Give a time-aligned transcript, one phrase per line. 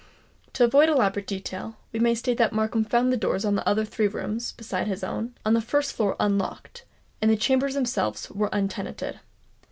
[0.53, 3.85] To avoid elaborate detail, we may state that Markham found the doors of the other
[3.85, 6.85] three rooms (besides his own) on the first floor unlocked,
[7.21, 9.19] and the chambers themselves untenanted.